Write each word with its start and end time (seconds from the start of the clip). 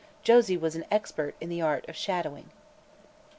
Josie 0.23 0.57
was 0.57 0.75
an 0.75 0.83
expert 0.89 1.35
in 1.39 1.49
the 1.49 1.61
art 1.61 1.87
of 1.87 1.95
shadowing. 1.95 2.49